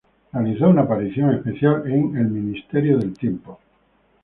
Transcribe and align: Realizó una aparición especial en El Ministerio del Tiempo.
Realizó 0.33 0.67
una 0.67 0.81
aparición 0.81 1.31
especial 1.31 1.83
en 1.85 2.17
El 2.17 2.25
Ministerio 2.29 2.97
del 2.97 3.13
Tiempo. 3.15 3.59